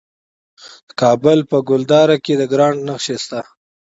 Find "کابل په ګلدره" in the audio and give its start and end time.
1.01-2.17